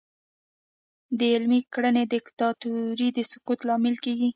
دا 1.19 1.27
عملي 1.37 1.61
کړنې 1.73 2.03
د 2.07 2.11
دیکتاتورۍ 2.13 3.09
د 3.13 3.19
سقوط 3.31 3.59
لامل 3.67 3.95
کیږي. 4.05 4.29